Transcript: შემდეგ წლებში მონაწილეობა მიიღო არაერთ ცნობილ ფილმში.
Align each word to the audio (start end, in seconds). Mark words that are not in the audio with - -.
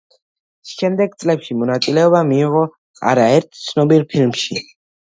შემდეგ 0.69 1.13
წლებში 1.25 1.59
მონაწილეობა 1.59 2.23
მიიღო 2.33 2.65
არაერთ 3.15 3.63
ცნობილ 3.71 4.11
ფილმში. 4.17 4.63